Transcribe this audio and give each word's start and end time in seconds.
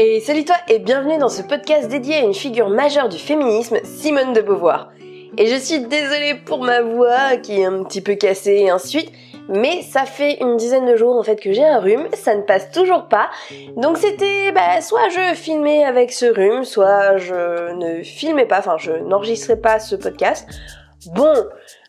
Et 0.00 0.20
salut 0.20 0.44
toi 0.44 0.54
et 0.68 0.78
bienvenue 0.78 1.18
dans 1.18 1.28
ce 1.28 1.42
podcast 1.42 1.88
dédié 1.88 2.14
à 2.14 2.20
une 2.20 2.32
figure 2.32 2.68
majeure 2.68 3.08
du 3.08 3.18
féminisme, 3.18 3.78
Simone 3.82 4.32
de 4.32 4.40
Beauvoir. 4.40 4.92
Et 5.36 5.48
je 5.48 5.56
suis 5.56 5.80
désolée 5.80 6.36
pour 6.46 6.62
ma 6.62 6.82
voix 6.82 7.36
qui 7.36 7.58
est 7.58 7.64
un 7.64 7.82
petit 7.82 8.00
peu 8.00 8.14
cassée 8.14 8.68
et 8.68 8.70
mais 9.48 9.82
ça 9.82 10.04
fait 10.04 10.40
une 10.40 10.56
dizaine 10.56 10.86
de 10.86 10.94
jours 10.94 11.16
en 11.16 11.24
fait 11.24 11.34
que 11.34 11.52
j'ai 11.52 11.66
un 11.66 11.80
rhume, 11.80 12.06
ça 12.12 12.36
ne 12.36 12.42
passe 12.42 12.70
toujours 12.70 13.08
pas. 13.08 13.28
Donc 13.76 13.98
c'était 13.98 14.52
bah, 14.52 14.80
soit 14.82 15.08
je 15.08 15.34
filmais 15.34 15.82
avec 15.82 16.12
ce 16.12 16.26
rhume, 16.26 16.62
soit 16.62 17.16
je 17.16 17.72
ne 17.72 18.04
filmais 18.04 18.46
pas, 18.46 18.60
enfin 18.60 18.76
je 18.78 18.92
n'enregistrais 18.92 19.56
pas 19.56 19.80
ce 19.80 19.96
podcast. 19.96 20.48
Bon, 21.16 21.34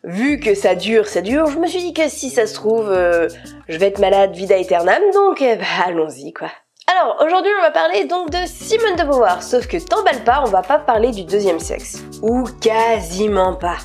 vu 0.03 0.39
que 0.39 0.55
ça 0.55 0.73
dure, 0.73 1.05
ça 1.05 1.21
dure, 1.21 1.45
je 1.45 1.59
me 1.59 1.67
suis 1.67 1.81
dit 1.81 1.93
que 1.93 2.09
si 2.09 2.31
ça 2.31 2.47
se 2.47 2.55
trouve, 2.55 2.89
euh, 2.89 3.27
je 3.67 3.77
vais 3.77 3.85
être 3.85 3.99
malade 3.99 4.33
vida 4.33 4.55
aeternam, 4.55 5.03
donc 5.13 5.41
bah, 5.41 5.85
allons-y 5.85 6.33
quoi. 6.33 6.49
Alors, 6.91 7.17
aujourd'hui, 7.23 7.51
on 7.59 7.61
va 7.61 7.69
parler 7.69 8.05
donc 8.05 8.31
de 8.31 8.47
Simone 8.47 8.95
de 8.95 9.03
Beauvoir, 9.03 9.43
sauf 9.43 9.67
que 9.67 9.77
t'emballe 9.77 10.23
pas, 10.23 10.41
on 10.43 10.49
va 10.49 10.63
pas 10.63 10.79
parler 10.79 11.11
du 11.11 11.23
deuxième 11.23 11.59
sexe. 11.59 12.03
Ou 12.23 12.45
quasiment 12.61 13.53
pas. 13.53 13.77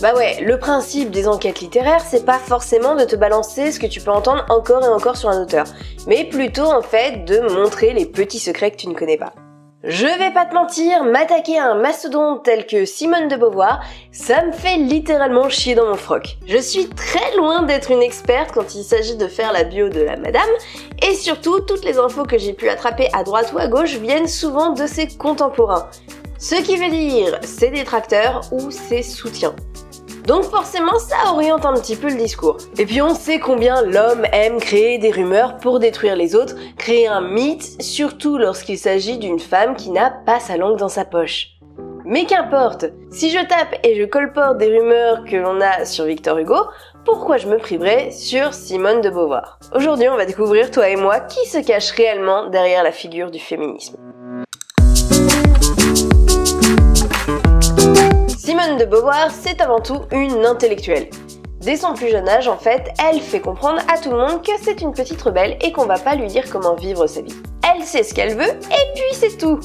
Bah 0.00 0.12
ouais, 0.16 0.40
le 0.40 0.58
principe 0.58 1.12
des 1.12 1.28
enquêtes 1.28 1.60
littéraires, 1.60 2.00
c'est 2.00 2.24
pas 2.24 2.40
forcément 2.40 2.96
de 2.96 3.04
te 3.04 3.14
balancer 3.14 3.70
ce 3.70 3.78
que 3.78 3.86
tu 3.86 4.00
peux 4.00 4.10
entendre 4.10 4.44
encore 4.48 4.84
et 4.84 4.88
encore 4.88 5.16
sur 5.16 5.28
un 5.28 5.40
auteur, 5.40 5.66
mais 6.08 6.24
plutôt 6.24 6.66
en 6.66 6.82
fait 6.82 7.24
de 7.24 7.38
montrer 7.54 7.92
les 7.92 8.06
petits 8.06 8.40
secrets 8.40 8.72
que 8.72 8.76
tu 8.76 8.88
ne 8.88 8.94
connais 8.94 9.18
pas. 9.18 9.32
Je 9.84 10.06
vais 10.06 10.32
pas 10.32 10.44
te 10.44 10.54
mentir, 10.54 11.02
m'attaquer 11.02 11.58
à 11.58 11.72
un 11.72 11.74
mastodonte 11.74 12.44
tel 12.44 12.66
que 12.68 12.84
Simone 12.84 13.26
de 13.26 13.34
Beauvoir, 13.34 13.82
ça 14.12 14.44
me 14.44 14.52
fait 14.52 14.76
littéralement 14.76 15.48
chier 15.48 15.74
dans 15.74 15.86
mon 15.86 15.96
froc. 15.96 16.36
Je 16.46 16.58
suis 16.58 16.88
très 16.88 17.36
loin 17.36 17.64
d'être 17.64 17.90
une 17.90 18.00
experte 18.00 18.52
quand 18.52 18.76
il 18.76 18.84
s'agit 18.84 19.16
de 19.16 19.26
faire 19.26 19.52
la 19.52 19.64
bio 19.64 19.88
de 19.88 20.00
la 20.00 20.16
madame, 20.16 20.48
et 21.04 21.14
surtout, 21.14 21.58
toutes 21.62 21.84
les 21.84 21.98
infos 21.98 22.22
que 22.22 22.38
j'ai 22.38 22.52
pu 22.52 22.68
attraper 22.68 23.08
à 23.12 23.24
droite 23.24 23.52
ou 23.52 23.58
à 23.58 23.66
gauche 23.66 23.96
viennent 23.96 24.28
souvent 24.28 24.70
de 24.70 24.86
ses 24.86 25.08
contemporains. 25.08 25.88
Ce 26.38 26.54
qui 26.54 26.76
veut 26.76 26.90
dire 26.90 27.40
ses 27.42 27.70
détracteurs 27.70 28.42
ou 28.52 28.70
ses 28.70 29.02
soutiens. 29.02 29.56
Donc 30.26 30.44
forcément, 30.44 30.98
ça 30.98 31.32
oriente 31.32 31.66
un 31.66 31.74
petit 31.74 31.96
peu 31.96 32.08
le 32.08 32.16
discours. 32.16 32.58
Et 32.78 32.86
puis 32.86 33.02
on 33.02 33.14
sait 33.14 33.40
combien 33.40 33.82
l'homme 33.82 34.24
aime 34.32 34.58
créer 34.58 34.98
des 34.98 35.10
rumeurs 35.10 35.56
pour 35.56 35.80
détruire 35.80 36.14
les 36.14 36.36
autres, 36.36 36.54
créer 36.78 37.08
un 37.08 37.20
mythe, 37.20 37.82
surtout 37.82 38.38
lorsqu'il 38.38 38.78
s'agit 38.78 39.18
d'une 39.18 39.40
femme 39.40 39.74
qui 39.74 39.90
n'a 39.90 40.10
pas 40.10 40.38
sa 40.38 40.56
langue 40.56 40.78
dans 40.78 40.88
sa 40.88 41.04
poche. 41.04 41.48
Mais 42.04 42.24
qu'importe, 42.24 42.86
si 43.10 43.30
je 43.30 43.38
tape 43.46 43.76
et 43.84 43.96
je 43.96 44.04
colporte 44.04 44.58
des 44.58 44.66
rumeurs 44.66 45.24
que 45.24 45.36
l'on 45.36 45.60
a 45.60 45.84
sur 45.84 46.04
Victor 46.04 46.38
Hugo, 46.38 46.56
pourquoi 47.04 47.36
je 47.36 47.48
me 47.48 47.58
priverais 47.58 48.10
sur 48.10 48.54
Simone 48.54 49.00
de 49.00 49.10
Beauvoir? 49.10 49.58
Aujourd'hui, 49.74 50.08
on 50.08 50.16
va 50.16 50.26
découvrir, 50.26 50.70
toi 50.70 50.88
et 50.88 50.96
moi, 50.96 51.20
qui 51.20 51.48
se 51.48 51.58
cache 51.58 51.90
réellement 51.92 52.48
derrière 52.48 52.84
la 52.84 52.92
figure 52.92 53.30
du 53.30 53.38
féminisme. 53.38 53.96
Simone 58.52 58.76
de 58.76 58.84
Beauvoir, 58.84 59.30
c'est 59.30 59.62
avant 59.62 59.80
tout 59.80 60.02
une 60.10 60.44
intellectuelle. 60.44 61.08
Dès 61.62 61.78
son 61.78 61.94
plus 61.94 62.10
jeune 62.10 62.28
âge, 62.28 62.48
en 62.48 62.58
fait, 62.58 62.92
elle 63.02 63.18
fait 63.18 63.40
comprendre 63.40 63.80
à 63.90 63.96
tout 63.96 64.10
le 64.10 64.18
monde 64.18 64.42
que 64.42 64.52
c'est 64.60 64.82
une 64.82 64.92
petite 64.92 65.22
rebelle 65.22 65.56
et 65.62 65.72
qu'on 65.72 65.86
va 65.86 65.98
pas 65.98 66.16
lui 66.16 66.26
dire 66.26 66.44
comment 66.50 66.74
vivre 66.74 67.06
sa 67.06 67.22
vie. 67.22 67.34
Elle 67.66 67.82
sait 67.82 68.02
ce 68.02 68.12
qu'elle 68.12 68.36
veut 68.36 68.50
et 68.50 68.92
puis 68.94 69.14
c'est 69.14 69.38
tout. 69.38 69.58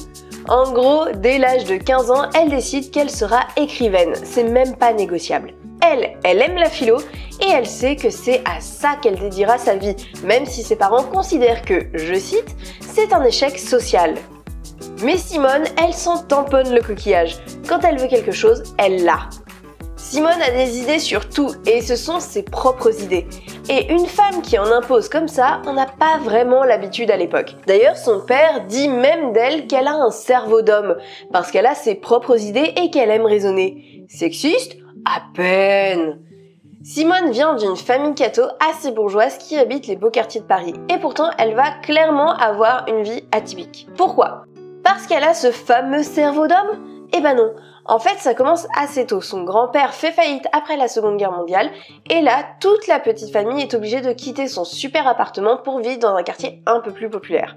En 0.48 0.72
gros, 0.72 1.04
dès 1.14 1.36
l'âge 1.36 1.64
de 1.64 1.76
15 1.76 2.10
ans, 2.10 2.30
elle 2.34 2.48
décide 2.48 2.90
qu'elle 2.90 3.10
sera 3.10 3.40
écrivaine. 3.58 4.14
C'est 4.24 4.44
même 4.44 4.74
pas 4.74 4.94
négociable. 4.94 5.52
Elle, 5.86 6.16
elle 6.24 6.40
aime 6.40 6.56
la 6.56 6.70
philo 6.70 6.96
et 7.42 7.50
elle 7.50 7.66
sait 7.66 7.94
que 7.94 8.08
c'est 8.08 8.40
à 8.46 8.62
ça 8.62 8.96
qu'elle 9.02 9.18
dédiera 9.18 9.58
sa 9.58 9.76
vie, 9.76 9.96
même 10.24 10.46
si 10.46 10.62
ses 10.62 10.76
parents 10.76 11.04
considèrent 11.04 11.60
que, 11.60 11.88
je 11.92 12.14
cite, 12.14 12.56
c'est 12.80 13.12
un 13.12 13.22
échec 13.22 13.58
social. 13.58 14.14
Mais 15.02 15.16
Simone, 15.16 15.64
elle 15.82 15.94
s'en 15.94 16.18
tamponne 16.22 16.74
le 16.74 16.82
coquillage. 16.82 17.36
Quand 17.68 17.84
elle 17.84 17.98
veut 17.98 18.08
quelque 18.08 18.32
chose, 18.32 18.62
elle 18.78 19.04
l'a. 19.04 19.28
Simone 19.96 20.40
a 20.42 20.50
des 20.50 20.78
idées 20.78 20.98
sur 20.98 21.28
tout 21.28 21.50
et 21.66 21.82
ce 21.82 21.94
sont 21.94 22.18
ses 22.18 22.42
propres 22.42 23.02
idées. 23.02 23.26
Et 23.68 23.92
une 23.92 24.06
femme 24.06 24.42
qui 24.42 24.58
en 24.58 24.72
impose 24.72 25.08
comme 25.08 25.28
ça, 25.28 25.60
on 25.66 25.74
n'a 25.74 25.86
pas 25.86 26.18
vraiment 26.18 26.64
l'habitude 26.64 27.10
à 27.10 27.16
l'époque. 27.16 27.54
D'ailleurs, 27.66 27.96
son 27.96 28.20
père 28.20 28.64
dit 28.66 28.88
même 28.88 29.32
d'elle 29.32 29.66
qu'elle 29.66 29.86
a 29.86 29.94
un 29.94 30.10
cerveau 30.10 30.62
d'homme, 30.62 30.96
parce 31.32 31.50
qu'elle 31.50 31.66
a 31.66 31.74
ses 31.74 31.94
propres 31.94 32.40
idées 32.40 32.72
et 32.76 32.90
qu'elle 32.90 33.10
aime 33.10 33.26
raisonner. 33.26 34.04
Sexiste? 34.08 34.76
À 35.04 35.20
peine 35.34 36.20
Simone 36.82 37.30
vient 37.30 37.54
d'une 37.54 37.76
famille 37.76 38.14
catho 38.14 38.44
assez 38.70 38.92
bourgeoise 38.92 39.36
qui 39.36 39.58
habite 39.58 39.86
les 39.88 39.96
beaux 39.96 40.10
quartiers 40.10 40.40
de 40.40 40.46
Paris. 40.46 40.74
Et 40.88 40.98
pourtant, 40.98 41.30
elle 41.38 41.54
va 41.54 41.70
clairement 41.82 42.34
avoir 42.36 42.86
une 42.88 43.02
vie 43.02 43.24
atypique. 43.30 43.88
Pourquoi? 43.96 44.44
Parce 44.82 45.06
qu'elle 45.06 45.24
a 45.24 45.34
ce 45.34 45.50
fameux 45.50 46.02
cerveau 46.02 46.46
d'homme? 46.46 47.08
Eh 47.12 47.20
ben 47.20 47.34
non. 47.34 47.54
En 47.84 47.98
fait, 47.98 48.18
ça 48.18 48.34
commence 48.34 48.66
assez 48.76 49.06
tôt. 49.06 49.22
Son 49.22 49.44
grand-père 49.44 49.94
fait 49.94 50.12
faillite 50.12 50.46
après 50.52 50.76
la 50.76 50.88
Seconde 50.88 51.16
Guerre 51.16 51.32
mondiale, 51.32 51.70
et 52.10 52.20
là, 52.20 52.44
toute 52.60 52.86
la 52.86 53.00
petite 53.00 53.32
famille 53.32 53.62
est 53.62 53.74
obligée 53.74 54.02
de 54.02 54.12
quitter 54.12 54.46
son 54.46 54.64
super 54.64 55.08
appartement 55.08 55.56
pour 55.56 55.80
vivre 55.80 55.98
dans 55.98 56.14
un 56.14 56.22
quartier 56.22 56.62
un 56.66 56.80
peu 56.80 56.92
plus 56.92 57.08
populaire. 57.08 57.56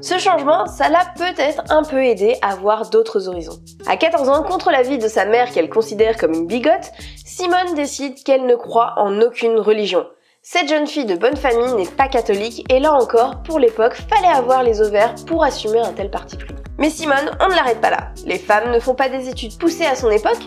Ce 0.00 0.16
changement, 0.18 0.66
ça 0.66 0.88
l'a 0.88 1.04
peut-être 1.16 1.64
un 1.70 1.82
peu 1.82 2.04
aidé 2.04 2.36
à 2.40 2.54
voir 2.54 2.88
d'autres 2.88 3.28
horizons. 3.28 3.58
À 3.88 3.96
14 3.96 4.28
ans, 4.28 4.44
contre 4.44 4.70
l'avis 4.70 4.98
de 4.98 5.08
sa 5.08 5.24
mère 5.24 5.50
qu'elle 5.50 5.68
considère 5.68 6.16
comme 6.16 6.34
une 6.34 6.46
bigote, 6.46 6.92
Simone 7.24 7.74
décide 7.74 8.22
qu'elle 8.22 8.46
ne 8.46 8.54
croit 8.54 8.94
en 8.98 9.20
aucune 9.20 9.58
religion. 9.58 10.06
Cette 10.42 10.68
jeune 10.68 10.86
fille 10.86 11.04
de 11.04 11.16
bonne 11.16 11.36
famille 11.36 11.74
n'est 11.74 11.90
pas 11.90 12.08
catholique 12.08 12.64
et 12.72 12.78
là 12.78 12.92
encore, 12.92 13.42
pour 13.42 13.58
l'époque, 13.58 13.94
fallait 14.08 14.34
avoir 14.34 14.62
les 14.62 14.80
ovaires 14.80 15.14
pour 15.26 15.42
assumer 15.42 15.80
un 15.80 15.92
tel 15.92 16.10
parti 16.10 16.36
pris. 16.36 16.54
Mais 16.78 16.90
Simone, 16.90 17.36
on 17.40 17.48
ne 17.48 17.54
l'arrête 17.54 17.80
pas 17.80 17.90
là. 17.90 18.12
Les 18.24 18.38
femmes 18.38 18.70
ne 18.70 18.78
font 18.78 18.94
pas 18.94 19.08
des 19.08 19.28
études 19.28 19.58
poussées 19.58 19.84
à 19.84 19.96
son 19.96 20.10
époque 20.10 20.38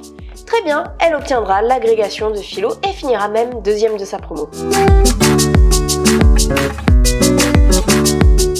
Très 0.46 0.62
bien, 0.64 0.86
elle 1.00 1.14
obtiendra 1.14 1.62
l'agrégation 1.62 2.32
de 2.32 2.38
philo 2.38 2.72
et 2.88 2.94
finira 2.94 3.28
même 3.28 3.62
deuxième 3.62 3.98
de 3.98 4.06
sa 4.06 4.18
promo. 4.18 4.50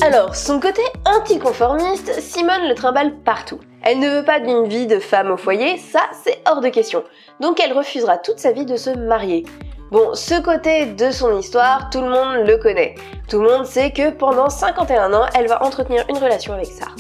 Alors, 0.02 0.36
son 0.36 0.60
côté 0.60 0.82
anticonformiste, 1.06 2.20
Simone 2.20 2.68
le 2.68 2.76
trimballe 2.76 3.16
partout. 3.20 3.60
Elle 3.84 4.00
ne 4.00 4.10
veut 4.10 4.26
pas 4.26 4.40
d'une 4.40 4.68
vie 4.68 4.86
de 4.86 5.00
femme 5.00 5.32
au 5.32 5.38
foyer, 5.38 5.78
ça 5.78 6.02
c'est 6.24 6.42
hors 6.48 6.62
de 6.62 6.70
question. 6.70 7.04
Donc 7.40 7.60
elle 7.60 7.74
refusera 7.74 8.18
toute 8.18 8.38
sa 8.38 8.52
vie 8.52 8.66
de 8.66 8.76
se 8.76 8.92
marier. 8.92 9.46
Bon, 9.92 10.14
ce 10.14 10.40
côté 10.40 10.86
de 10.86 11.12
son 11.12 11.38
histoire, 11.38 11.90
tout 11.90 12.00
le 12.00 12.08
monde 12.08 12.48
le 12.48 12.56
connaît. 12.56 12.96
Tout 13.28 13.42
le 13.42 13.50
monde 13.50 13.66
sait 13.66 13.92
que 13.92 14.12
pendant 14.12 14.50
51 14.50 15.12
ans, 15.12 15.26
elle 15.36 15.48
va 15.48 15.62
entretenir 15.64 16.06
une 16.08 16.18
relation 16.18 16.54
avec 16.54 16.68
Sartre. 16.68 16.96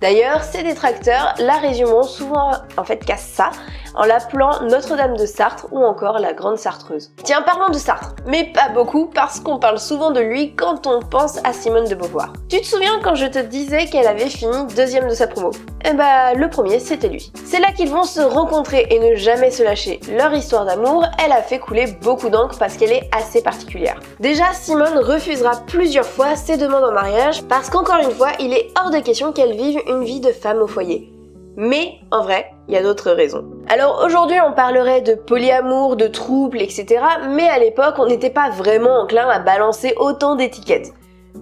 D'ailleurs, 0.00 0.44
ses 0.44 0.62
détracteurs 0.62 1.34
la 1.38 1.56
résumeront 1.56 2.04
souvent 2.04 2.52
en 2.76 2.84
fait 2.84 3.04
qu'à 3.04 3.16
ça, 3.16 3.50
en 3.96 4.04
l'appelant 4.04 4.62
Notre-Dame 4.62 5.16
de 5.16 5.26
Sartre 5.26 5.66
ou 5.72 5.78
encore 5.78 6.18
la 6.18 6.32
Grande 6.32 6.58
Sartreuse. 6.58 7.10
Tiens, 7.24 7.42
parlons 7.42 7.70
de 7.70 7.78
Sartre, 7.78 8.14
mais 8.26 8.52
pas 8.52 8.68
beaucoup 8.68 9.06
parce 9.06 9.40
qu'on 9.40 9.58
parle 9.58 9.78
souvent 9.78 10.10
de 10.10 10.20
lui 10.20 10.54
quand 10.54 10.86
on 10.86 11.00
pense 11.00 11.38
à 11.44 11.52
Simone 11.52 11.88
de 11.88 11.94
Beauvoir. 11.94 12.32
Tu 12.48 12.60
te 12.60 12.66
souviens 12.66 13.00
quand 13.02 13.14
je 13.14 13.26
te 13.26 13.38
disais 13.38 13.86
qu'elle 13.86 14.06
avait 14.06 14.28
fini 14.28 14.66
deuxième 14.76 15.08
de 15.08 15.14
sa 15.14 15.26
promo? 15.26 15.50
Eh 15.84 15.94
bah, 15.94 16.34
le 16.34 16.48
premier, 16.48 16.78
c'était 16.78 17.08
lui. 17.08 17.32
C'est 17.44 17.60
là 17.60 17.72
qu'ils 17.72 17.90
vont 17.90 18.04
se 18.04 18.20
rencontrer 18.20 18.86
et 18.90 18.98
ne 18.98 19.16
jamais 19.16 19.50
se 19.50 19.62
lâcher. 19.62 20.00
Leur 20.16 20.32
histoire 20.34 20.66
d'amour, 20.66 21.04
elle 21.24 21.32
a 21.32 21.42
fait 21.42 21.58
couler 21.58 21.86
beaucoup 22.02 22.28
d'encre 22.28 22.58
parce 22.58 22.76
qu'elle 22.76 22.92
est 22.92 23.08
assez 23.16 23.42
particulière. 23.42 24.00
Déjà, 24.20 24.52
Simone 24.52 24.98
refusera 24.98 25.52
plusieurs 25.66 26.06
fois 26.06 26.36
ses 26.36 26.56
demandes 26.56 26.84
en 26.84 26.92
mariage 26.92 27.42
parce 27.44 27.70
qu'encore 27.70 28.00
une 28.02 28.10
fois, 28.10 28.30
il 28.40 28.52
est 28.52 28.68
hors 28.78 28.90
de 28.90 28.98
question 28.98 29.32
qu'elle 29.32 29.56
vive 29.56 29.80
une 29.86 30.04
vie 30.04 30.20
de 30.20 30.32
femme 30.32 30.58
au 30.58 30.66
foyer. 30.66 31.12
Mais 31.56 31.94
en 32.10 32.22
vrai, 32.22 32.50
il 32.68 32.74
y 32.74 32.76
a 32.76 32.82
d'autres 32.82 33.10
raisons. 33.12 33.44
Alors 33.68 34.02
aujourd'hui, 34.04 34.36
on 34.40 34.52
parlerait 34.52 35.00
de 35.00 35.14
polyamour, 35.14 35.96
de 35.96 36.06
trouble, 36.06 36.60
etc. 36.60 37.02
Mais 37.30 37.48
à 37.48 37.58
l'époque, 37.58 37.94
on 37.98 38.06
n'était 38.06 38.30
pas 38.30 38.50
vraiment 38.50 39.02
enclin 39.02 39.28
à 39.28 39.38
balancer 39.38 39.94
autant 39.96 40.36
d'étiquettes. 40.36 40.92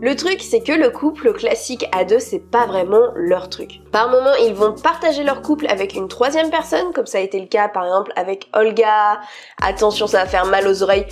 Le 0.00 0.16
truc, 0.16 0.42
c'est 0.42 0.60
que 0.60 0.72
le 0.72 0.90
couple 0.90 1.32
classique 1.32 1.86
à 1.92 2.04
deux, 2.04 2.18
c'est 2.18 2.40
pas 2.40 2.66
vraiment 2.66 3.08
leur 3.14 3.48
truc. 3.48 3.80
Par 3.92 4.10
moment, 4.10 4.34
ils 4.44 4.52
vont 4.52 4.74
partager 4.74 5.22
leur 5.22 5.40
couple 5.40 5.66
avec 5.68 5.94
une 5.94 6.08
troisième 6.08 6.50
personne, 6.50 6.92
comme 6.92 7.06
ça 7.06 7.18
a 7.18 7.20
été 7.20 7.40
le 7.40 7.46
cas 7.46 7.68
par 7.68 7.84
exemple 7.84 8.12
avec 8.16 8.48
Olga. 8.54 9.20
Attention, 9.62 10.06
ça 10.06 10.18
va 10.18 10.26
faire 10.26 10.46
mal 10.46 10.66
aux 10.66 10.82
oreilles. 10.82 11.06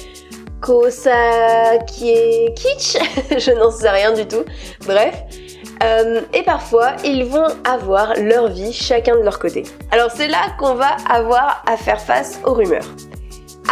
Kosa 0.60 1.78
qui 1.86 2.10
est 2.10 2.54
kitsch, 2.56 2.96
je 3.38 3.52
n'en 3.52 3.70
sais 3.70 3.88
rien 3.88 4.12
du 4.12 4.26
tout. 4.26 4.44
Bref, 4.86 5.14
euh, 5.82 6.20
et 6.32 6.42
parfois, 6.42 6.92
ils 7.04 7.24
vont 7.24 7.48
avoir 7.64 8.14
leur 8.16 8.48
vie 8.48 8.72
chacun 8.72 9.16
de 9.16 9.22
leur 9.22 9.38
côté. 9.38 9.64
Alors 9.90 10.10
c'est 10.14 10.28
là 10.28 10.54
qu'on 10.58 10.74
va 10.74 10.96
avoir 11.08 11.62
à 11.66 11.76
faire 11.76 12.00
face 12.00 12.40
aux 12.44 12.52
rumeurs. 12.52 12.86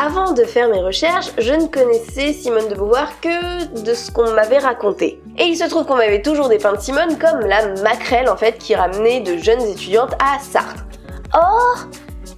Avant 0.01 0.33
de 0.33 0.45
faire 0.45 0.69
mes 0.69 0.81
recherches, 0.81 1.31
je 1.39 1.53
ne 1.53 1.67
connaissais 1.67 2.33
Simone 2.33 2.69
de 2.69 2.75
Beauvoir 2.75 3.21
que 3.21 3.83
de 3.83 3.93
ce 3.93 4.11
qu'on 4.11 4.31
m'avait 4.33 4.59
raconté. 4.59 5.21
Et 5.37 5.45
il 5.45 5.57
se 5.57 5.65
trouve 5.65 5.85
qu'on 5.85 5.97
m'avait 5.97 6.23
toujours 6.23 6.49
dépeint 6.49 6.79
Simone 6.79 7.19
comme 7.19 7.41
la 7.41 7.75
maquerelle 7.83 8.29
en 8.31 8.37
fait 8.37 8.57
qui 8.59 8.75
ramenait 8.75 9.21
de 9.21 9.37
jeunes 9.37 9.63
étudiantes 9.63 10.15
à 10.15 10.39
Sartre. 10.39 10.87
Or, 11.35 11.87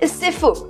c'est 0.03 0.33
faux. 0.33 0.69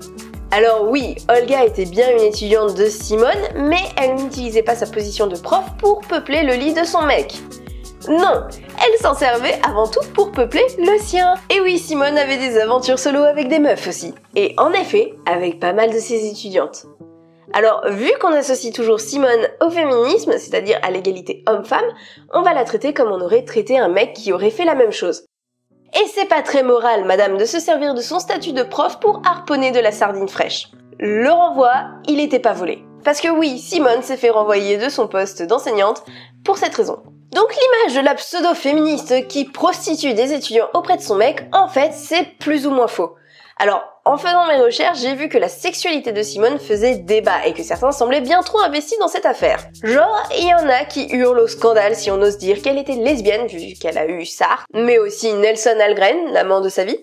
Alors 0.50 0.90
oui, 0.90 1.16
Olga 1.30 1.64
était 1.64 1.86
bien 1.86 2.10
une 2.10 2.24
étudiante 2.24 2.76
de 2.76 2.84
Simone, 2.84 3.30
mais 3.56 3.80
elle 3.96 4.16
n'utilisait 4.16 4.62
pas 4.62 4.74
sa 4.74 4.86
position 4.86 5.26
de 5.26 5.36
prof 5.36 5.64
pour 5.78 6.02
peupler 6.02 6.42
le 6.42 6.52
lit 6.52 6.74
de 6.74 6.84
son 6.84 7.02
mec. 7.02 7.40
Non, 8.08 8.42
elle 8.84 8.98
s'en 9.00 9.14
servait 9.14 9.60
avant 9.64 9.86
tout 9.86 10.00
pour 10.14 10.32
peupler 10.32 10.64
le 10.78 10.98
sien. 10.98 11.34
Et 11.50 11.60
oui, 11.60 11.78
Simone 11.78 12.18
avait 12.18 12.36
des 12.36 12.58
aventures 12.58 12.98
solo 12.98 13.22
avec 13.22 13.48
des 13.48 13.58
meufs 13.58 13.86
aussi. 13.86 14.14
Et 14.34 14.54
en 14.58 14.72
effet, 14.72 15.14
avec 15.26 15.60
pas 15.60 15.72
mal 15.72 15.92
de 15.92 15.98
ses 15.98 16.26
étudiantes. 16.28 16.86
Alors, 17.52 17.82
vu 17.90 18.10
qu'on 18.20 18.32
associe 18.32 18.72
toujours 18.72 18.98
Simone 18.98 19.46
au 19.60 19.70
féminisme, 19.70 20.32
c'est-à-dire 20.32 20.78
à, 20.82 20.90
l'égalité 20.90 21.44
homme-femme, 21.46 21.84
on 22.32 22.42
va 22.42 22.54
la 22.54 22.64
traiter 22.64 22.94
comme 22.94 23.12
on 23.12 23.20
aurait 23.20 23.44
traité 23.44 23.78
un 23.78 23.88
mec 23.88 24.14
qui 24.14 24.32
aurait 24.32 24.50
fait 24.50 24.64
la 24.64 24.74
même 24.74 24.92
chose. 24.92 25.26
Et 25.94 26.06
c'est 26.14 26.28
pas 26.28 26.42
très 26.42 26.62
moral, 26.62 27.04
madame, 27.04 27.36
de 27.36 27.44
se 27.44 27.60
servir 27.60 27.94
de 27.94 28.00
son 28.00 28.18
statut 28.18 28.52
de 28.52 28.62
prof 28.62 28.98
pour 29.00 29.20
harponner 29.26 29.70
de 29.70 29.80
la 29.80 29.92
sardine 29.92 30.28
fraîche. 30.28 30.70
Le 30.98 31.30
renvoi, 31.30 31.72
il 32.08 32.20
était 32.20 32.38
pas 32.38 32.54
volé. 32.54 32.82
Parce 33.04 33.20
que 33.20 33.28
oui, 33.28 33.58
Simone 33.58 34.02
s'est 34.02 34.16
fait 34.16 34.30
renvoyer 34.30 34.78
de 34.78 34.88
son 34.88 35.06
poste 35.06 35.42
d'enseignante 35.42 36.04
pour 36.44 36.56
cette 36.56 36.74
raison. 36.74 37.02
Donc 37.32 37.54
l'image 37.54 37.96
de 37.96 38.04
la 38.04 38.14
pseudo-féministe 38.14 39.26
qui 39.26 39.46
prostitue 39.46 40.12
des 40.12 40.34
étudiants 40.34 40.68
auprès 40.74 40.98
de 40.98 41.02
son 41.02 41.16
mec, 41.16 41.46
en 41.52 41.66
fait, 41.66 41.92
c'est 41.94 42.24
plus 42.38 42.66
ou 42.66 42.70
moins 42.70 42.88
faux. 42.88 43.14
Alors, 43.58 43.84
en 44.04 44.18
faisant 44.18 44.46
mes 44.48 44.60
recherches, 44.60 44.98
j'ai 44.98 45.14
vu 45.14 45.28
que 45.28 45.38
la 45.38 45.48
sexualité 45.48 46.12
de 46.12 46.22
Simone 46.22 46.58
faisait 46.58 46.96
débat 46.96 47.46
et 47.46 47.54
que 47.54 47.62
certains 47.62 47.92
semblaient 47.92 48.20
bien 48.20 48.42
trop 48.42 48.60
investis 48.60 48.98
dans 48.98 49.08
cette 49.08 49.24
affaire. 49.24 49.64
Genre, 49.82 50.28
il 50.36 50.46
y 50.46 50.54
en 50.54 50.68
a 50.68 50.84
qui 50.84 51.06
hurlent 51.10 51.38
au 51.38 51.46
scandale 51.46 51.94
si 51.94 52.10
on 52.10 52.20
ose 52.20 52.36
dire 52.36 52.60
qu'elle 52.60 52.78
était 52.78 52.96
lesbienne 52.96 53.46
vu 53.46 53.74
qu'elle 53.80 53.98
a 53.98 54.06
eu 54.06 54.26
Sartre, 54.26 54.66
mais 54.74 54.98
aussi 54.98 55.32
Nelson 55.32 55.78
Algren, 55.80 56.32
l'amant 56.32 56.60
de 56.60 56.68
sa 56.68 56.84
vie, 56.84 56.98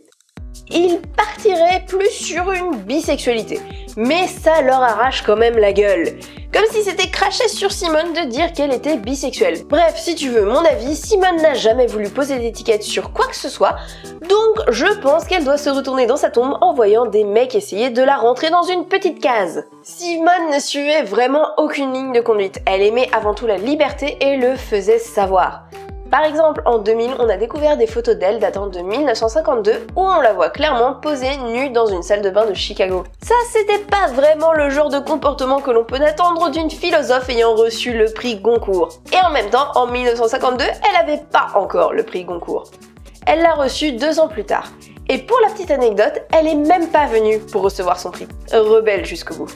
ils 0.69 0.99
partiraient 1.15 1.83
plus 1.87 2.11
sur 2.11 2.51
une 2.51 2.75
bisexualité. 2.77 3.59
Mais 3.97 4.27
ça 4.27 4.61
leur 4.61 4.81
arrache 4.81 5.23
quand 5.23 5.35
même 5.35 5.57
la 5.57 5.73
gueule. 5.73 6.19
Comme 6.53 6.65
si 6.71 6.83
c'était 6.83 7.09
craché 7.09 7.47
sur 7.47 7.71
Simone 7.71 8.13
de 8.13 8.27
dire 8.27 8.53
qu'elle 8.53 8.73
était 8.73 8.97
bisexuelle. 8.97 9.59
Bref, 9.67 9.97
si 9.97 10.15
tu 10.15 10.29
veux 10.29 10.45
mon 10.45 10.65
avis, 10.65 10.95
Simone 10.95 11.41
n'a 11.41 11.53
jamais 11.53 11.85
voulu 11.85 12.09
poser 12.09 12.39
d'étiquette 12.39 12.81
sur 12.81 13.13
quoi 13.13 13.27
que 13.27 13.35
ce 13.35 13.49
soit, 13.49 13.75
donc 14.21 14.71
je 14.71 14.87
pense 14.99 15.25
qu'elle 15.25 15.43
doit 15.43 15.57
se 15.57 15.69
retourner 15.69 16.07
dans 16.07 16.17
sa 16.17 16.31
tombe 16.31 16.57
en 16.61 16.73
voyant 16.73 17.05
des 17.05 17.23
mecs 17.23 17.53
essayer 17.53 17.91
de 17.91 18.01
la 18.01 18.17
rentrer 18.17 18.49
dans 18.49 18.63
une 18.63 18.85
petite 18.85 19.21
case. 19.21 19.65
Simone 19.83 20.51
ne 20.53 20.59
suivait 20.59 21.03
vraiment 21.03 21.47
aucune 21.57 21.93
ligne 21.93 22.13
de 22.13 22.21
conduite. 22.21 22.61
Elle 22.65 22.81
aimait 22.81 23.09
avant 23.13 23.35
tout 23.35 23.45
la 23.45 23.57
liberté 23.57 24.17
et 24.19 24.37
le 24.37 24.55
faisait 24.55 24.99
savoir. 24.99 25.65
Par 26.11 26.23
exemple, 26.23 26.63
en 26.65 26.79
2000, 26.79 27.11
on 27.19 27.29
a 27.29 27.37
découvert 27.37 27.77
des 27.77 27.85
photos 27.85 28.15
d'elle 28.15 28.39
datant 28.39 28.67
de 28.67 28.79
1952 28.79 29.87
où 29.95 30.01
on 30.01 30.21
la 30.21 30.33
voit 30.33 30.49
clairement 30.49 30.95
posée 30.95 31.37
nue 31.37 31.69
dans 31.69 31.85
une 31.85 32.01
salle 32.01 32.21
de 32.21 32.31
bain 32.31 32.47
de 32.47 32.55
Chicago. 32.55 33.03
Ça, 33.21 33.35
c'était 33.51 33.77
pas 33.77 34.07
vraiment 34.13 34.51
le 34.53 34.71
genre 34.71 34.89
de 34.89 34.97
comportement 34.97 35.59
que 35.59 35.69
l'on 35.69 35.83
peut 35.83 36.01
attendre 36.01 36.49
d'une 36.49 36.71
philosophe 36.71 37.29
ayant 37.29 37.53
reçu 37.53 37.93
le 37.93 38.11
prix 38.11 38.37
Goncourt. 38.37 38.89
Et 39.13 39.23
en 39.23 39.29
même 39.29 39.51
temps, 39.51 39.67
en 39.75 39.85
1952, 39.85 40.63
elle 40.63 40.95
avait 40.99 41.21
pas 41.31 41.49
encore 41.53 41.93
le 41.93 42.01
prix 42.03 42.23
Goncourt. 42.23 42.71
Elle 43.27 43.41
l'a 43.41 43.53
reçu 43.53 43.91
deux 43.91 44.19
ans 44.19 44.27
plus 44.27 44.45
tard. 44.45 44.71
Et 45.09 45.19
pour 45.19 45.37
la 45.45 45.53
petite 45.53 45.69
anecdote, 45.69 46.23
elle 46.31 46.47
est 46.47 46.55
même 46.55 46.87
pas 46.87 47.05
venue 47.05 47.37
pour 47.39 47.61
recevoir 47.61 47.99
son 47.99 48.09
prix. 48.09 48.27
Rebelle 48.51 49.05
jusqu'au 49.05 49.35
bout. 49.35 49.49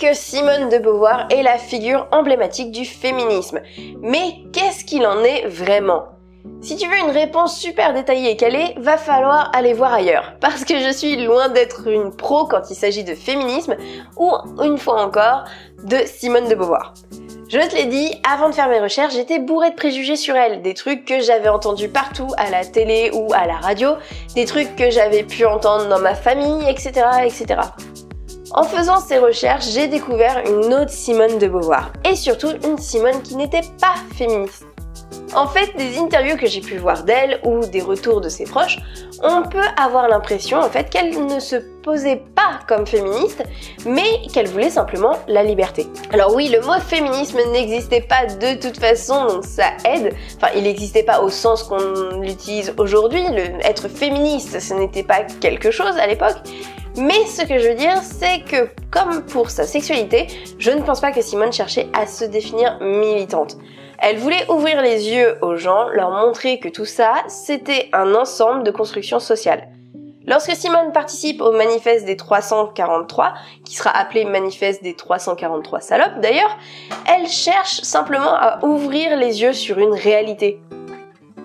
Que 0.00 0.14
Simone 0.14 0.70
de 0.70 0.78
Beauvoir 0.78 1.26
est 1.30 1.42
la 1.42 1.58
figure 1.58 2.08
emblématique 2.10 2.70
du 2.70 2.86
féminisme. 2.86 3.60
Mais 4.00 4.44
qu'est-ce 4.50 4.82
qu'il 4.82 5.06
en 5.06 5.22
est 5.22 5.46
vraiment? 5.46 6.04
Si 6.62 6.76
tu 6.76 6.88
veux 6.88 6.96
une 6.96 7.10
réponse 7.10 7.58
super 7.58 7.92
détaillée 7.92 8.30
et 8.30 8.36
calée, 8.36 8.74
va 8.78 8.96
falloir 8.96 9.50
aller 9.54 9.74
voir 9.74 9.92
ailleurs. 9.92 10.36
Parce 10.40 10.64
que 10.64 10.78
je 10.78 10.90
suis 10.90 11.22
loin 11.22 11.50
d'être 11.50 11.86
une 11.86 12.16
pro 12.16 12.46
quand 12.46 12.70
il 12.70 12.76
s'agit 12.76 13.04
de 13.04 13.14
féminisme 13.14 13.76
ou, 14.16 14.32
une 14.62 14.78
fois 14.78 15.02
encore, 15.02 15.44
de 15.84 15.98
Simone 16.06 16.48
de 16.48 16.54
Beauvoir. 16.54 16.94
Je 17.50 17.58
te 17.58 17.76
l'ai 17.76 17.86
dit, 17.86 18.10
avant 18.26 18.48
de 18.48 18.54
faire 18.54 18.70
mes 18.70 18.80
recherches, 18.80 19.12
j'étais 19.12 19.38
bourrée 19.38 19.70
de 19.70 19.76
préjugés 19.76 20.16
sur 20.16 20.34
elle, 20.34 20.62
des 20.62 20.72
trucs 20.72 21.04
que 21.04 21.20
j'avais 21.20 21.50
entendus 21.50 21.90
partout, 21.90 22.28
à 22.38 22.48
la 22.48 22.64
télé 22.64 23.10
ou 23.12 23.34
à 23.34 23.46
la 23.46 23.56
radio, 23.56 23.90
des 24.34 24.46
trucs 24.46 24.76
que 24.76 24.88
j'avais 24.90 25.24
pu 25.24 25.44
entendre 25.44 25.88
dans 25.90 25.98
ma 25.98 26.14
famille, 26.14 26.64
etc., 26.70 27.02
etc. 27.22 27.60
En 28.52 28.64
faisant 28.64 28.98
ces 28.98 29.18
recherches, 29.18 29.68
j'ai 29.68 29.86
découvert 29.86 30.42
une 30.44 30.74
autre 30.74 30.90
Simone 30.90 31.38
de 31.38 31.46
Beauvoir, 31.46 31.92
et 32.04 32.16
surtout 32.16 32.50
une 32.64 32.78
Simone 32.78 33.22
qui 33.22 33.36
n'était 33.36 33.60
pas 33.80 33.94
féministe. 34.16 34.64
En 35.36 35.46
fait, 35.46 35.76
des 35.76 35.98
interviews 35.98 36.36
que 36.36 36.46
j'ai 36.46 36.60
pu 36.60 36.76
voir 36.76 37.04
d'elle 37.04 37.40
ou 37.44 37.64
des 37.64 37.80
retours 37.80 38.20
de 38.20 38.28
ses 38.28 38.44
proches, 38.44 38.78
on 39.22 39.42
peut 39.42 39.58
avoir 39.80 40.08
l'impression 40.08 40.58
en 40.58 40.68
fait 40.68 40.90
qu'elle 40.90 41.26
ne 41.26 41.38
se 41.38 41.56
posait 41.84 42.22
pas 42.34 42.58
comme 42.66 42.84
féministe, 42.84 43.44
mais 43.86 44.22
qu'elle 44.32 44.48
voulait 44.48 44.70
simplement 44.70 45.16
la 45.28 45.44
liberté. 45.44 45.86
Alors 46.12 46.34
oui, 46.34 46.48
le 46.48 46.60
mot 46.60 46.80
féminisme 46.80 47.38
n'existait 47.52 48.00
pas 48.00 48.26
de 48.26 48.60
toute 48.60 48.78
façon, 48.78 49.26
donc 49.26 49.44
ça 49.44 49.68
aide. 49.84 50.12
Enfin, 50.36 50.52
il 50.56 50.64
n'existait 50.64 51.04
pas 51.04 51.20
au 51.20 51.28
sens 51.28 51.62
qu'on 51.62 52.18
l'utilise 52.20 52.74
aujourd'hui. 52.76 53.22
être 53.62 53.88
féministe, 53.88 54.58
ce 54.58 54.74
n'était 54.74 55.04
pas 55.04 55.22
quelque 55.40 55.70
chose 55.70 55.96
à 55.96 56.08
l'époque. 56.08 56.38
Mais 57.00 57.24
ce 57.24 57.46
que 57.46 57.58
je 57.58 57.68
veux 57.68 57.74
dire, 57.74 57.96
c'est 58.02 58.44
que 58.44 58.68
comme 58.90 59.22
pour 59.22 59.48
sa 59.48 59.64
sexualité, 59.64 60.26
je 60.58 60.70
ne 60.70 60.82
pense 60.82 61.00
pas 61.00 61.12
que 61.12 61.22
Simone 61.22 61.50
cherchait 61.50 61.88
à 61.94 62.06
se 62.06 62.26
définir 62.26 62.78
militante. 62.82 63.56
Elle 63.98 64.18
voulait 64.18 64.50
ouvrir 64.50 64.82
les 64.82 65.08
yeux 65.08 65.38
aux 65.40 65.56
gens, 65.56 65.88
leur 65.88 66.10
montrer 66.10 66.58
que 66.58 66.68
tout 66.68 66.84
ça, 66.84 67.14
c'était 67.26 67.88
un 67.94 68.14
ensemble 68.14 68.64
de 68.64 68.70
constructions 68.70 69.18
sociales. 69.18 69.68
Lorsque 70.26 70.54
Simone 70.54 70.92
participe 70.92 71.40
au 71.40 71.52
manifeste 71.52 72.04
des 72.04 72.18
343, 72.18 73.32
qui 73.64 73.76
sera 73.76 73.90
appelé 73.96 74.26
manifeste 74.26 74.82
des 74.82 74.94
343 74.94 75.80
salopes 75.80 76.20
d'ailleurs, 76.20 76.54
elle 77.08 77.26
cherche 77.26 77.80
simplement 77.80 78.34
à 78.34 78.62
ouvrir 78.62 79.16
les 79.16 79.40
yeux 79.40 79.54
sur 79.54 79.78
une 79.78 79.94
réalité. 79.94 80.60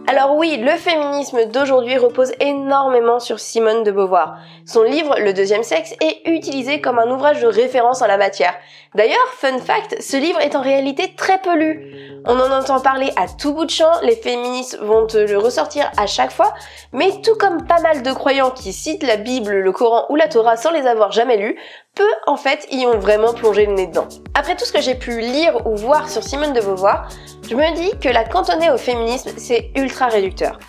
Alors 0.08 0.36
oui, 0.36 0.58
le 0.58 0.70
féminisme 0.72 1.46
d'aujourd'hui 1.46 1.98
repose 1.98 2.32
énormément 2.40 3.20
sur 3.20 3.40
Simone 3.40 3.84
de 3.84 3.90
Beauvoir. 3.90 4.38
Son 4.64 4.84
livre 4.84 5.16
Le 5.20 5.34
deuxième 5.34 5.64
sexe 5.64 5.96
est 6.00 6.30
utilisé 6.30 6.80
comme 6.80 7.00
un 7.00 7.10
ouvrage 7.10 7.42
de 7.42 7.48
référence 7.48 8.04
en 8.04 8.08
la 8.08 8.18
matière. 8.18 8.54
D'ailleurs, 8.94 9.18
fun 9.32 9.58
fact, 9.58 10.00
ce 10.00 10.18
livre 10.18 10.40
est 10.42 10.56
en 10.56 10.62
réalité 10.62 11.16
très 11.18 11.40
peu 11.40 11.58
lu. 11.58 12.22
On 12.26 12.40
en 12.40 12.52
entend 12.52 12.80
parler 12.80 13.12
à 13.16 13.28
tout 13.28 13.56
bout 13.56 13.66
de 13.66 13.72
champ, 13.72 13.92
les 14.04 14.16
féministes 14.16 14.78
vont 14.80 15.08
le 15.12 15.38
ressortir 15.38 15.92
à 15.98 16.06
chaque 16.06 16.32
fois, 16.32 16.54
mais 16.94 17.10
tout 17.24 17.36
comme 17.36 17.66
pas 17.66 17.82
mal 17.82 18.04
de 18.04 18.12
croyants 18.12 18.52
qui 18.52 18.74
citent 18.74 19.04
la 19.04 19.18
Bible, 19.18 19.54
le 19.54 19.72
Coran 19.72 20.06
ou 20.10 20.16
la 20.16 20.28
Torah 20.28 20.56
sans 20.56 20.72
les 20.72 20.86
avoir 20.86 21.12
jamais 21.12 21.38
lus, 21.38 21.58
peu 21.96 22.08
en 22.28 22.36
fait 22.36 22.68
y 22.72 22.86
ont 22.86 23.00
vraiment 23.00 23.34
plongé 23.34 23.66
le 23.66 23.74
nez 23.74 23.88
dedans. 23.88 24.08
Après 24.34 24.56
tout 24.56 24.66
ce 24.66 24.74
que 24.74 24.82
j'ai 24.82 24.96
pu 24.96 25.22
lire 25.22 25.66
ou 25.66 25.76
voir 25.76 26.10
sur 26.10 26.24
Simone 26.24 26.54
de 26.54 26.62
Beauvoir, 26.62 27.10
je 27.50 27.56
me 27.56 27.76
dis 27.76 27.98
que 28.00 28.10
la 28.10 28.24
cantonner 28.24 28.70
au 28.70 28.78
féminisme, 28.78 29.32
c'est 29.38 29.72
ultra 29.76 30.08
réducteur. 30.08 30.60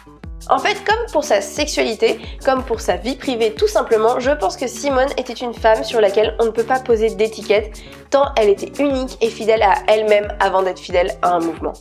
En 0.49 0.59
fait, 0.59 0.77
comme 0.85 1.11
pour 1.13 1.25
sa 1.25 1.41
sexualité, 1.41 2.21
comme 2.45 2.63
pour 2.63 2.81
sa 2.81 2.97
vie 2.97 3.17
privée 3.17 3.55
tout 3.55 3.67
simplement, 3.67 4.21
je 4.21 4.31
pense 4.31 4.57
que 4.57 4.69
Simone 4.69 5.11
était 5.17 5.33
une 5.33 5.55
femme 5.55 5.83
sur 5.83 6.01
laquelle 6.01 6.37
on 6.39 6.45
ne 6.45 6.51
peut 6.51 6.63
pas 6.63 6.79
poser 6.79 7.11
d'étiquette, 7.11 7.77
tant 8.11 8.27
elle 8.37 8.51
était 8.51 8.81
unique 8.81 9.19
et 9.21 9.29
fidèle 9.29 9.63
à 9.63 9.75
elle-même 9.89 10.29
avant 10.39 10.63
d'être 10.63 10.79
fidèle 10.79 11.11
à 11.23 11.35
un 11.35 11.41
mouvement. 11.41 11.73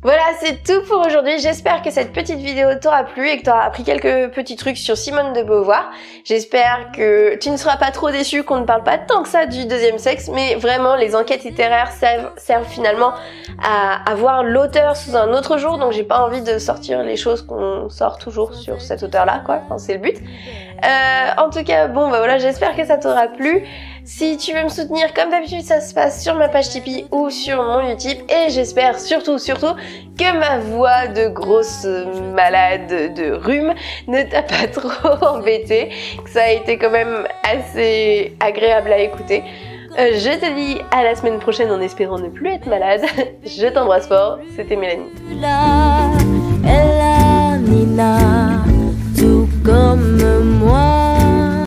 Voilà, 0.00 0.22
c'est 0.40 0.62
tout 0.62 0.80
pour 0.88 1.04
aujourd'hui. 1.04 1.40
J'espère 1.40 1.82
que 1.82 1.90
cette 1.90 2.12
petite 2.12 2.38
vidéo 2.38 2.68
t'aura 2.80 3.02
plu 3.02 3.28
et 3.28 3.38
que 3.38 3.42
t'auras 3.42 3.64
appris 3.64 3.82
quelques 3.82 4.32
petits 4.32 4.54
trucs 4.54 4.76
sur 4.76 4.96
Simone 4.96 5.32
de 5.32 5.42
Beauvoir. 5.42 5.90
J'espère 6.24 6.92
que 6.94 7.34
tu 7.34 7.50
ne 7.50 7.56
seras 7.56 7.78
pas 7.78 7.90
trop 7.90 8.12
déçu 8.12 8.44
qu'on 8.44 8.60
ne 8.60 8.64
parle 8.64 8.84
pas 8.84 8.96
tant 8.96 9.24
que 9.24 9.28
ça 9.28 9.46
du 9.46 9.66
deuxième 9.66 9.98
sexe, 9.98 10.30
mais 10.32 10.54
vraiment 10.54 10.94
les 10.94 11.16
enquêtes 11.16 11.42
littéraires 11.42 11.90
servent, 11.90 12.68
finalement 12.68 13.12
à, 13.60 14.08
avoir 14.08 14.44
l'auteur 14.44 14.96
sous 14.96 15.16
un 15.16 15.32
autre 15.32 15.58
jour, 15.58 15.78
donc 15.78 15.90
j'ai 15.90 16.04
pas 16.04 16.24
envie 16.24 16.42
de 16.42 16.58
sortir 16.58 17.02
les 17.02 17.16
choses 17.16 17.42
qu'on 17.42 17.88
sort 17.88 18.18
toujours 18.18 18.54
sur 18.54 18.80
cet 18.80 19.02
auteur-là, 19.02 19.42
quoi. 19.44 19.62
Enfin, 19.64 19.78
c'est 19.78 19.94
le 19.94 20.00
but. 20.00 20.16
Euh, 20.16 21.42
en 21.42 21.50
tout 21.50 21.64
cas, 21.64 21.88
bon, 21.88 22.08
bah 22.08 22.18
voilà, 22.18 22.38
j'espère 22.38 22.76
que 22.76 22.84
ça 22.84 22.98
t'aura 22.98 23.26
plu. 23.26 23.66
Si 24.08 24.38
tu 24.38 24.54
veux 24.54 24.64
me 24.64 24.70
soutenir, 24.70 25.12
comme 25.12 25.28
d'habitude, 25.28 25.60
ça 25.60 25.82
se 25.82 25.92
passe 25.92 26.22
sur 26.24 26.34
ma 26.34 26.48
page 26.48 26.70
Tipeee 26.70 27.04
ou 27.12 27.28
sur 27.28 27.62
mon 27.62 27.86
YouTube. 27.86 28.16
Et 28.30 28.48
j'espère 28.48 28.98
surtout, 28.98 29.38
surtout, 29.38 29.74
que 30.18 30.38
ma 30.38 30.60
voix 30.60 31.08
de 31.08 31.28
grosse 31.28 31.84
malade 32.34 33.12
de 33.14 33.32
rhume 33.32 33.74
ne 34.06 34.22
t'a 34.22 34.42
pas 34.42 34.66
trop 34.72 35.26
embêté. 35.26 35.90
Que 36.24 36.30
ça 36.30 36.44
a 36.44 36.48
été 36.52 36.78
quand 36.78 36.88
même 36.90 37.28
assez 37.44 38.34
agréable 38.40 38.90
à 38.90 38.98
écouter. 38.98 39.44
Euh, 39.98 40.12
je 40.14 40.38
te 40.40 40.54
dis 40.54 40.80
à 40.90 41.04
la 41.04 41.14
semaine 41.14 41.38
prochaine 41.38 41.70
en 41.70 41.82
espérant 41.82 42.18
ne 42.18 42.30
plus 42.30 42.48
être 42.48 42.66
malade. 42.66 43.02
je 43.44 43.66
t'embrasse 43.66 44.08
fort, 44.08 44.38
c'était 44.56 44.76
Mélanie. 44.76 45.10